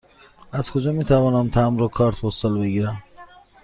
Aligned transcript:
از 0.51 0.71
کجا 0.71 0.91
می 0.91 1.03
توانم 1.05 1.49
تمبر 1.49 1.81
و 1.83 1.87
کارت 1.87 2.21
پستال 2.21 2.59
بگیرم؟ 2.59 3.03